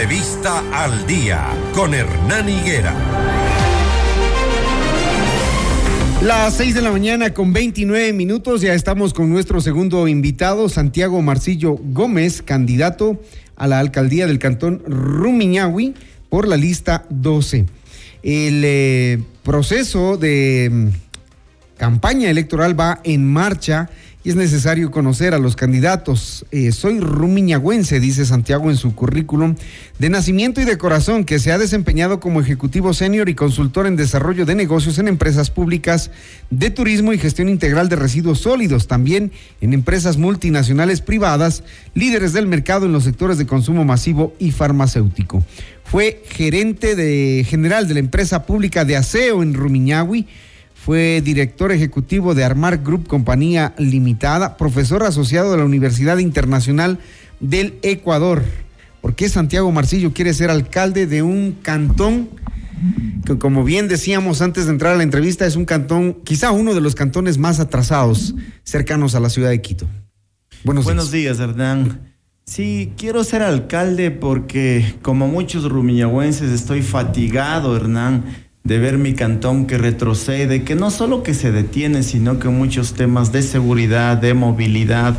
[0.00, 2.94] Entrevista al día con Hernán Higuera.
[6.22, 11.20] Las 6 de la mañana con 29 minutos, ya estamos con nuestro segundo invitado, Santiago
[11.20, 13.20] Marcillo Gómez, candidato
[13.56, 15.92] a la alcaldía del cantón Rumiñahui
[16.30, 17.66] por la lista 12.
[18.22, 20.88] El eh, proceso de mm,
[21.76, 23.90] campaña electoral va en marcha
[24.22, 26.44] y es necesario conocer a los candidatos.
[26.50, 29.54] Eh, soy rumiñagüense, dice Santiago en su currículum,
[29.98, 33.96] de nacimiento y de corazón, que se ha desempeñado como ejecutivo senior y consultor en
[33.96, 36.10] desarrollo de negocios en empresas públicas
[36.50, 41.62] de turismo y gestión integral de residuos sólidos, también en empresas multinacionales privadas,
[41.94, 45.42] líderes del mercado en los sectores de consumo masivo y farmacéutico.
[45.84, 50.28] Fue gerente de, general de la empresa pública de aseo en Rumiñahui
[50.90, 56.98] fue director ejecutivo de Armar Group Compañía Limitada, profesor asociado de la Universidad Internacional
[57.38, 58.42] del Ecuador.
[59.00, 62.30] ¿Por qué Santiago Marcillo quiere ser alcalde de un cantón
[63.24, 66.74] que, como bien decíamos antes de entrar a la entrevista, es un cantón, quizá uno
[66.74, 69.86] de los cantones más atrasados cercanos a la ciudad de Quito?
[70.64, 71.38] Buenos, Buenos días.
[71.38, 72.00] días, Hernán.
[72.46, 79.66] Sí, quiero ser alcalde porque, como muchos rumiñahuenses, estoy fatigado, Hernán de ver mi cantón
[79.66, 84.34] que retrocede, que no solo que se detiene, sino que muchos temas de seguridad, de
[84.34, 85.16] movilidad,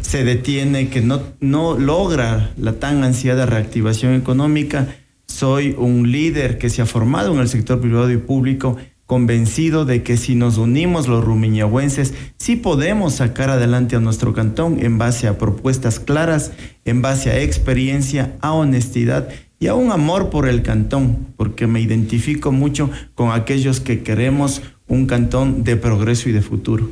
[0.00, 4.88] se detiene, que no, no logra la tan ansiada reactivación económica.
[5.26, 8.76] Soy un líder que se ha formado en el sector privado y público,
[9.06, 14.84] convencido de que si nos unimos los rumiñahuenses, sí podemos sacar adelante a nuestro cantón
[14.84, 16.52] en base a propuestas claras,
[16.84, 19.28] en base a experiencia, a honestidad
[19.62, 24.60] y a un amor por el cantón, porque me identifico mucho con aquellos que queremos
[24.88, 26.90] un cantón de progreso y de futuro.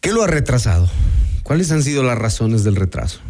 [0.00, 0.88] ¿Qué lo ha retrasado?
[1.42, 3.20] ¿Cuáles han sido las razones del retraso?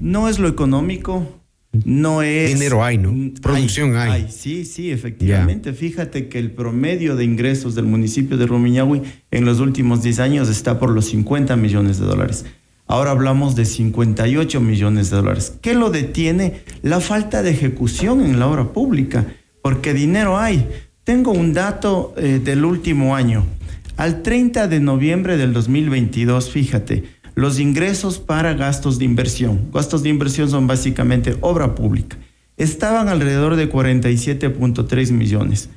[0.00, 1.40] No es lo económico,
[1.84, 2.54] no es...
[2.54, 3.12] Dinero hay, ¿no?
[3.42, 4.28] Producción hay.
[4.30, 5.72] Sí, sí, efectivamente.
[5.72, 10.48] Fíjate que el promedio de ingresos del municipio de Rumiñahui en los últimos 10 años
[10.48, 12.44] está por los 50 millones de dólares.
[12.90, 15.56] Ahora hablamos de 58 millones de dólares.
[15.62, 16.64] ¿Qué lo detiene?
[16.82, 19.28] La falta de ejecución en la obra pública,
[19.62, 20.68] porque dinero hay.
[21.04, 23.46] Tengo un dato eh, del último año.
[23.96, 27.04] Al 30 de noviembre del 2022, fíjate,
[27.36, 32.18] los ingresos para gastos de inversión, gastos de inversión son básicamente obra pública,
[32.56, 35.70] estaban alrededor de 47.3 millones.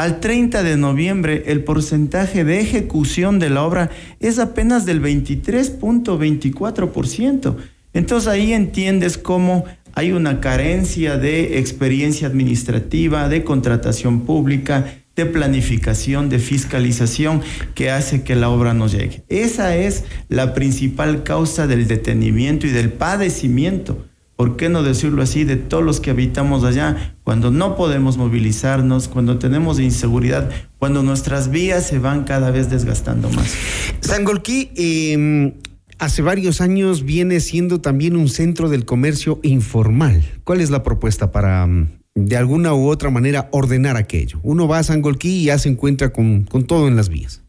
[0.00, 7.56] Al 30 de noviembre, el porcentaje de ejecución de la obra es apenas del 23.24%.
[7.92, 16.30] Entonces ahí entiendes cómo hay una carencia de experiencia administrativa, de contratación pública, de planificación,
[16.30, 17.42] de fiscalización
[17.74, 19.22] que hace que la obra no llegue.
[19.28, 24.06] Esa es la principal causa del detenimiento y del padecimiento
[24.40, 29.06] ¿por qué no decirlo así?, de todos los que habitamos allá, cuando no podemos movilizarnos,
[29.06, 33.54] cuando tenemos inseguridad, cuando nuestras vías se van cada vez desgastando más.
[34.00, 35.52] Sangolquí, em,
[35.98, 40.24] hace varios años viene siendo también un centro del comercio informal.
[40.44, 44.40] ¿Cuál es la propuesta para, mm, de alguna u otra manera, ordenar aquello?
[44.42, 47.42] Uno va a Sangolquí y ya se encuentra con, todo en las vías.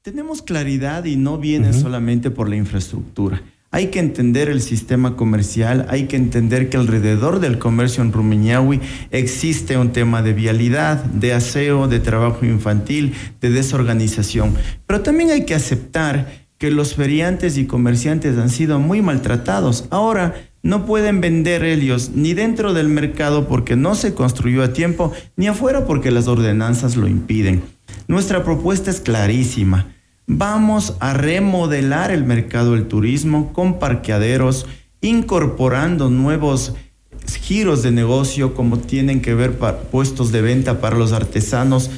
[0.00, 3.42] Tenemos claridad y no viene solamente por la infraestructura.
[3.74, 8.82] Hay que entender el sistema comercial, hay que entender que alrededor del comercio en Rumiñahui
[9.10, 14.54] existe un tema de vialidad, de aseo, de trabajo infantil, de desorganización.
[14.84, 19.86] Pero también hay que aceptar que los feriantes y comerciantes han sido muy maltratados.
[19.88, 25.12] Ahora no pueden vender ellos ni dentro del mercado porque no se construyó a tiempo,
[25.36, 27.62] ni afuera porque las ordenanzas lo impiden.
[28.06, 29.86] Nuestra propuesta es clarísima
[30.34, 34.66] Vamos a remodelar el mercado del turismo con parqueaderos,
[35.02, 36.72] incorporando nuevos
[37.42, 39.58] giros de negocio como tienen que ver
[39.90, 41.90] puestos de venta para los artesanos,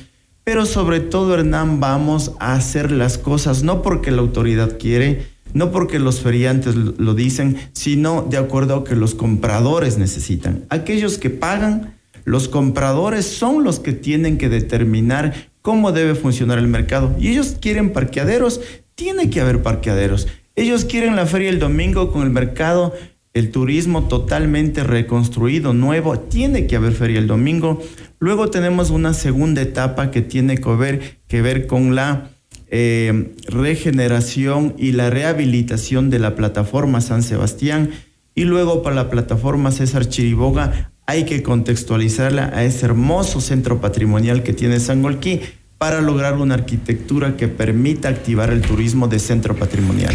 [0.42, 5.70] pero sobre todo Hernán vamos a hacer las cosas no porque la autoridad quiere, no
[5.70, 10.64] porque los feriantes lo dicen, sino de acuerdo a que los compradores necesitan.
[10.70, 11.94] Aquellos que pagan,
[12.24, 17.16] los compradores son los que tienen que determinar cómo debe funcionar el mercado.
[17.18, 18.60] Y ellos quieren parqueaderos,
[18.94, 20.28] tiene que haber parqueaderos.
[20.56, 22.92] Ellos quieren la feria el domingo con el mercado,
[23.32, 27.80] el turismo totalmente reconstruido, nuevo, tiene que haber feria el domingo.
[28.18, 32.28] Luego tenemos una segunda etapa que tiene que ver, que ver con la
[32.68, 37.90] eh, regeneración y la rehabilitación de la plataforma San Sebastián.
[38.34, 44.42] Y luego para la plataforma César Chiriboga hay que contextualizarla a ese hermoso centro patrimonial
[44.42, 45.40] que tiene Sangolquí
[45.78, 50.14] para lograr una arquitectura que permita activar el turismo de centro patrimonial.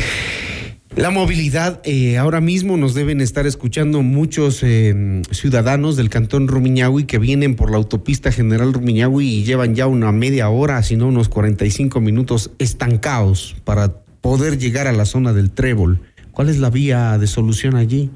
[0.95, 7.05] La movilidad, eh, ahora mismo nos deben estar escuchando muchos eh, ciudadanos del cantón Rumiñahui
[7.05, 11.07] que vienen por la autopista General Rumiñahui y llevan ya una media hora, si no
[11.07, 16.01] unos 45 minutos estancados para poder llegar a la zona del Trébol.
[16.31, 18.09] ¿Cuál es la vía de solución allí?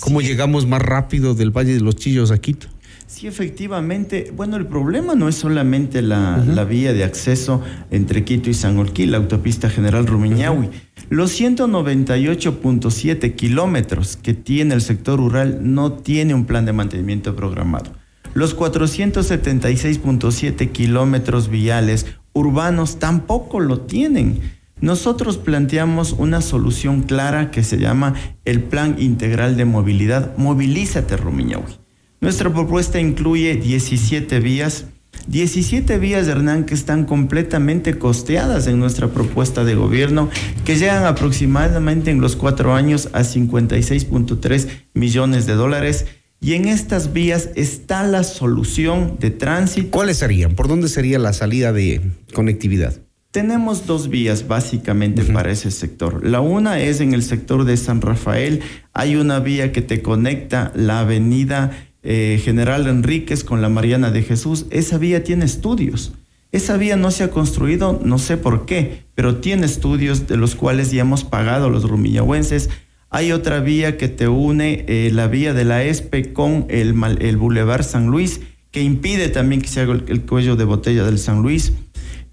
[0.00, 2.68] ¿Cómo llegamos más rápido del Valle de los Chillos a Quito?
[3.06, 4.32] Sí, efectivamente.
[4.34, 7.60] Bueno, el problema no es solamente la, vía de acceso
[7.90, 10.70] entre Quito y San Olquí, la autopista General Rumiñahui.
[11.10, 17.92] Los 198.7 kilómetros que tiene el sector rural no tiene un plan de mantenimiento programado.
[18.32, 24.40] Los 476.7 kilómetros viales urbanos tampoco lo tienen.
[24.82, 28.14] Nosotros planteamos una solución clara que se llama
[28.44, 31.78] el Plan Integral de Movilidad Movilízate Rumiñahui.
[32.20, 34.86] Nuestra propuesta incluye 17 vías,
[35.28, 40.28] 17 vías, Hernán, que están completamente costeadas en nuestra propuesta de gobierno,
[40.64, 46.06] que llegan aproximadamente en los cuatro años a 56.3 millones de dólares.
[46.40, 49.92] Y en estas vías está la solución de tránsito.
[49.92, 50.56] ¿Cuáles serían?
[50.56, 52.00] ¿Por dónde sería la salida de
[52.34, 53.00] conectividad?
[53.32, 56.24] Tenemos dos vías básicamente para ese sector.
[56.24, 58.60] La una es en el sector de San Rafael.
[58.92, 61.70] Hay una vía que te conecta la avenida
[62.02, 66.12] eh, General Enríquez con la Mariana de Jesús, esa vía tiene estudios.
[66.50, 70.54] Esa vía no se ha construido, no sé por qué, pero tiene estudios de los
[70.54, 72.68] cuales ya hemos pagado los rumiñahuenses.
[73.08, 77.36] Hay otra vía que te une, eh, la vía de la ESPE con el, el
[77.38, 78.40] Boulevard San Luis,
[78.70, 81.72] que impide también que se haga el, cuello de botella del San Luis.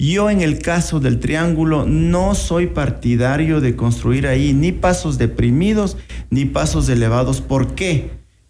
[0.01, 5.97] Yo en el caso del triángulo no soy partidario de construir ahí ni pasos deprimidos
[6.29, 7.41] ni pasos elevados.
[7.41, 8.09] ¿Por qué?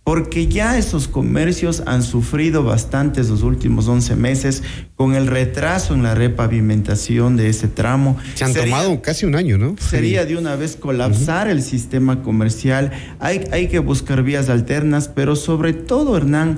[0.10, 4.64] porque ya esos comercios han sufrido bastante los últimos 11 meses
[4.96, 8.18] con el retraso en la repavimentación de ese tramo.
[8.34, 9.76] Se han tomado casi un año, ¿no?
[9.78, 12.92] Sería de una vez colapsar el sistema comercial.
[13.20, 16.58] Hay, hay que buscar vías alternas, pero sobre todo, Hernán,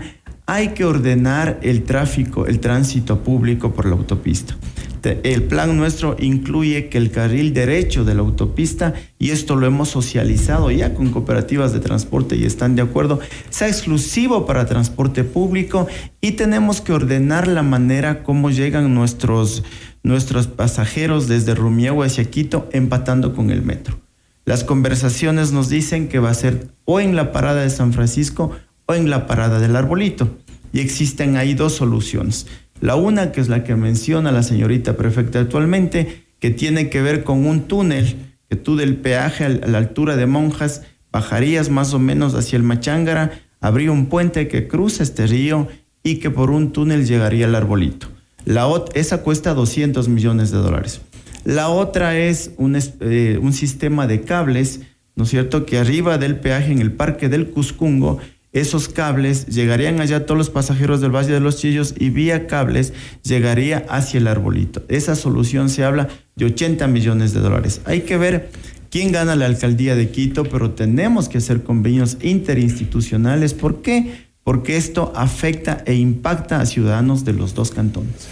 [0.53, 4.57] hay que ordenar el tráfico, el tránsito público por la autopista.
[5.01, 9.87] El plan nuestro incluye que el carril derecho de la autopista, y esto lo hemos
[9.87, 15.87] socializado ya con cooperativas de transporte y están de acuerdo, sea exclusivo para transporte público
[16.19, 19.63] y tenemos que ordenar la manera como llegan nuestros,
[20.03, 24.01] nuestros pasajeros desde Rumiegua hacia Quito empatando con el metro.
[24.43, 28.51] Las conversaciones nos dicen que va a ser o en la parada de San Francisco
[28.85, 30.40] o en la parada del Arbolito.
[30.73, 32.47] Y existen ahí dos soluciones.
[32.79, 37.23] La una, que es la que menciona la señorita prefecta actualmente, que tiene que ver
[37.23, 38.15] con un túnel,
[38.49, 40.81] que tú del peaje a la altura de Monjas
[41.11, 45.67] bajarías más o menos hacia el Machángara, habría un puente que cruza este río
[46.03, 48.07] y que por un túnel llegaría al arbolito.
[48.45, 51.01] La esa cuesta 200 millones de dólares.
[51.43, 54.81] La otra es un, eh, un sistema de cables,
[55.15, 58.19] ¿no es cierto?, que arriba del peaje en el Parque del Cuscungo
[58.53, 62.93] esos cables llegarían allá todos los pasajeros del Valle de los Chillos y vía cables
[63.23, 64.83] llegaría hacia el arbolito.
[64.89, 67.81] Esa solución se habla de 80 millones de dólares.
[67.85, 68.49] Hay que ver
[68.89, 73.53] quién gana la alcaldía de Quito, pero tenemos que hacer convenios interinstitucionales.
[73.53, 74.27] ¿Por qué?
[74.43, 78.27] Porque esto afecta e impacta a ciudadanos de los dos cantones.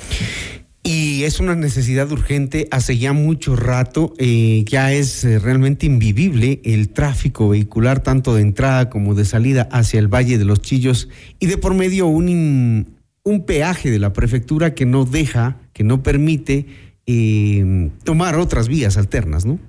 [0.91, 6.61] Y es una necesidad urgente hace ya mucho rato, eh, ya es eh, realmente invivible
[6.63, 11.07] el tráfico vehicular, tanto de entrada como de salida hacia el Valle de los Chillos,
[11.39, 12.87] y de por medio un,
[13.21, 16.65] un peaje de la prefectura que no deja, que no permite
[17.05, 19.59] eh, tomar otras vías alternas, ¿no?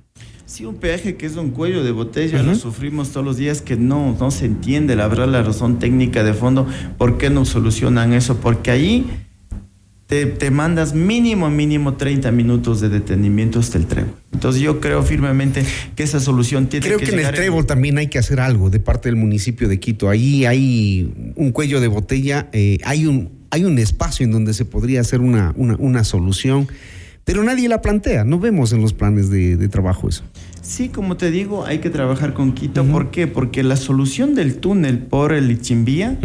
[0.47, 3.77] Sí, un peaje que es un cuello de botella, lo sufrimos todos los días, que
[3.77, 6.67] no, no se entiende, la verdad, la razón técnica de fondo,
[6.97, 8.39] ¿por qué no solucionan eso?
[8.39, 9.05] Porque ahí
[10.11, 14.15] te, mandas mínimo, mínimo 30 minutos de detenimiento hasta el trébol.
[14.33, 15.65] Entonces yo creo firmemente
[15.95, 18.41] que esa solución tiene creo que Creo que en el trébol también hay que hacer
[18.41, 20.09] algo de parte del municipio de Quito.
[20.09, 24.65] Ahí hay un cuello de botella, eh, hay, un, hay un espacio en donde se
[24.65, 26.67] podría hacer una, una, solución,
[27.25, 28.25] pero nadie la plantea.
[28.25, 30.25] No vemos en los planes de, trabajo eso.
[30.61, 32.85] Sí, como te digo, hay que trabajar con Quito.
[32.85, 33.29] ¿Por qué?
[33.29, 36.19] Porque la solución del túnel por el Ichimbía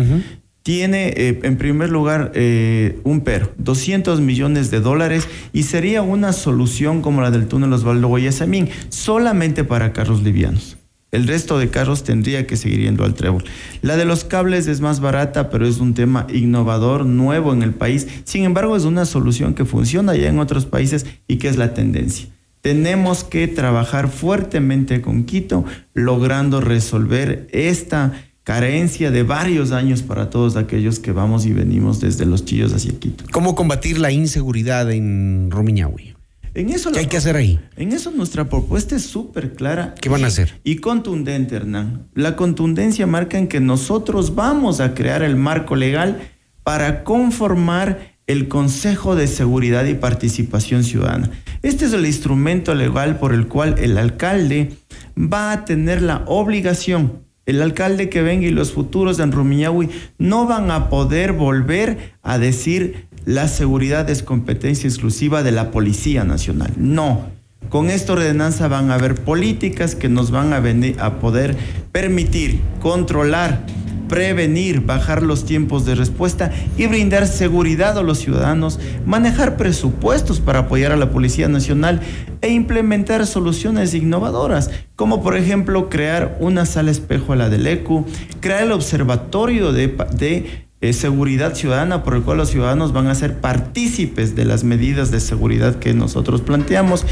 [0.65, 6.33] tiene eh, en primer lugar eh, un pero, 200 millones de dólares y sería una
[6.33, 10.77] solución como la del túnel Osvaldo Guayasamín, solamente para carros livianos.
[11.11, 13.43] El resto de carros tendría que seguir yendo al trébol.
[13.83, 17.75] La de los cables es más barata, pero es un tema innovador, nuevo en el
[17.75, 18.07] país.
[18.23, 21.75] Sin embargo, es una solución que funciona ya en otros países y que es la
[21.75, 22.29] tendencia.
[22.61, 28.13] Tenemos que trabajar fuertemente con Quito, logrando resolver esta
[28.45, 32.97] carencia de varios años para todos aquellos que vamos y venimos desde los chillos hacia
[32.97, 33.25] Quito.
[33.31, 36.15] ¿Cómo combatir la inseguridad en Romiñahui?
[36.53, 37.59] En eso ¿Qué hay que hacer ahí?
[37.75, 39.95] En eso nuestra propuesta es súper clara.
[39.99, 40.61] ¿Qué van a hacer?
[40.63, 42.07] Y contundente, Hernán.
[42.13, 46.21] La contundencia marca en que nosotros vamos a crear el marco legal
[46.63, 51.31] para conformar el Consejo de Seguridad y Participación Ciudadana.
[51.63, 54.73] Este es el instrumento legal por el cual el alcalde
[55.17, 60.45] va a tener la obligación, el alcalde que venga y los futuros de Rumiñahui no
[60.45, 66.71] van a poder volver a decir la seguridad es competencia exclusiva de la Policía Nacional.
[66.77, 67.33] No.
[67.69, 71.55] Con esta ordenanza van a haber políticas que nos van a poder
[71.91, 73.65] permitir controlar
[74.07, 80.59] prevenir, bajar los tiempos de respuesta y brindar seguridad a los ciudadanos, manejar presupuestos para
[80.59, 82.01] apoyar a la Policía Nacional
[82.41, 88.05] e implementar soluciones innovadoras, como por ejemplo crear una sala espejo a la del ECU,
[88.39, 93.39] crear el observatorio de, de seguridad ciudadana por el cual los ciudadanos van a ser
[93.39, 97.05] partícipes de las medidas de seguridad que nosotros planteamos,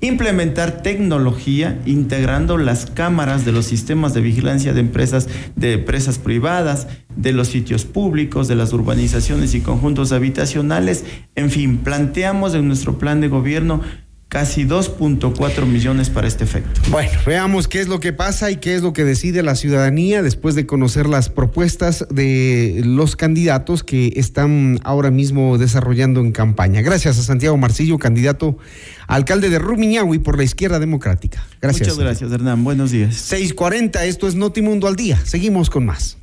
[0.00, 6.86] implementar tecnología integrando las cámaras de los sistemas de vigilancia de empresas de empresas privadas,
[7.16, 11.04] de los sitios públicos, de las urbanizaciones y conjuntos habitacionales,
[11.34, 13.80] en fin, planteamos en nuestro plan de gobierno
[14.28, 16.80] casi 2.4 millones para este efecto.
[16.90, 20.22] Bueno, veamos qué es lo que pasa y qué es lo que decide la ciudadanía
[20.22, 26.82] después de conocer las propuestas de los candidatos que están ahora mismo desarrollando en campaña.
[26.82, 28.58] Gracias a Santiago Marcillo, candidato
[29.06, 31.46] a alcalde de Rumiñahui por la izquierda democrática.
[31.62, 31.88] Gracias.
[31.88, 32.62] Muchas gracias, Hernán.
[32.64, 33.16] Buenos días.
[33.16, 35.18] 640, esto es Notimundo al día.
[35.24, 36.17] Seguimos con más.